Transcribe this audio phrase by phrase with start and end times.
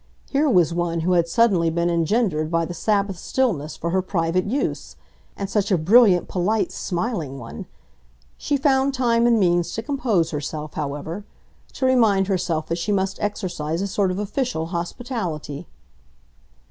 [0.31, 4.45] Here was one who had suddenly been engendered by the Sabbath stillness for her private
[4.47, 4.95] use;
[5.37, 7.67] and such a brilliant, polite, smiling one!
[8.35, 11.23] She found time and means to compose herself, however:
[11.73, 15.67] to remind herself that she must exercise a sort of official hospitality.